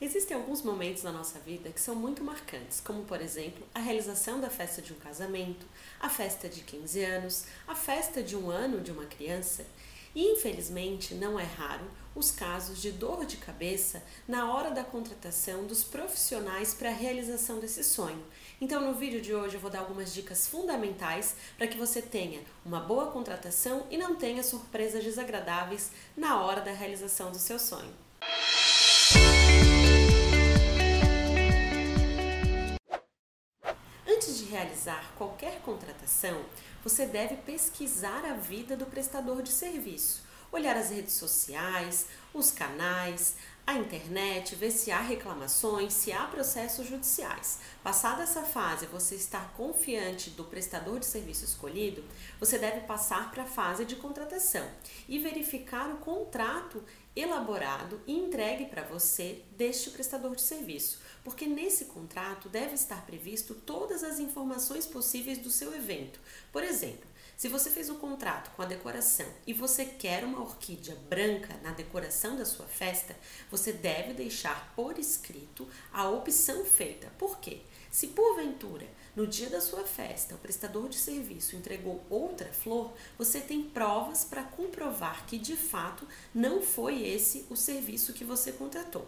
[0.00, 4.40] Existem alguns momentos na nossa vida que são muito marcantes, como por exemplo a realização
[4.40, 5.66] da festa de um casamento,
[5.98, 9.66] a festa de 15 anos, a festa de um ano de uma criança.
[10.14, 11.84] E infelizmente não é raro
[12.14, 17.58] os casos de dor de cabeça na hora da contratação dos profissionais para a realização
[17.58, 18.24] desse sonho.
[18.60, 22.40] Então, no vídeo de hoje, eu vou dar algumas dicas fundamentais para que você tenha
[22.64, 27.92] uma boa contratação e não tenha surpresas desagradáveis na hora da realização do seu sonho.
[34.18, 36.44] Antes de realizar qualquer contratação,
[36.82, 43.36] você deve pesquisar a vida do prestador de serviço, olhar as redes sociais, os canais,
[43.68, 47.58] a internet, ver se há reclamações, se há processos judiciais.
[47.82, 52.02] Passada essa fase, você estar confiante do prestador de serviço escolhido,
[52.40, 54.66] você deve passar para a fase de contratação
[55.06, 56.82] e verificar o contrato
[57.14, 63.54] elaborado e entregue para você deste prestador de serviço, porque nesse contrato deve estar previsto
[63.54, 66.18] todas as informações possíveis do seu evento.
[66.50, 70.96] Por exemplo, se você fez um contrato com a decoração e você quer uma orquídea
[71.08, 73.16] branca na decoração da sua festa,
[73.50, 77.08] você deve deixar por escrito a opção feita.
[77.16, 77.60] Por quê?
[77.90, 83.40] Se porventura, no dia da sua festa, o prestador de serviço entregou outra flor, você
[83.40, 89.06] tem provas para comprovar que de fato não foi esse o serviço que você contratou.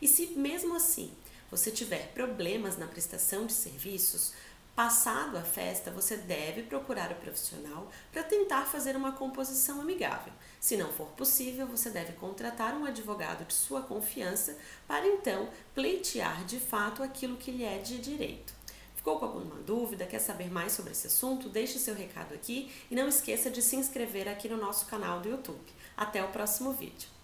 [0.00, 1.12] E se mesmo assim
[1.50, 4.32] você tiver problemas na prestação de serviços,
[4.78, 10.32] Passado a festa, você deve procurar o profissional para tentar fazer uma composição amigável.
[10.60, 16.44] Se não for possível, você deve contratar um advogado de sua confiança para então pleitear
[16.44, 18.54] de fato aquilo que lhe é de direito.
[18.94, 20.06] Ficou com alguma dúvida?
[20.06, 21.48] Quer saber mais sobre esse assunto?
[21.48, 25.28] Deixe seu recado aqui e não esqueça de se inscrever aqui no nosso canal do
[25.28, 25.72] YouTube.
[25.96, 27.17] Até o próximo vídeo.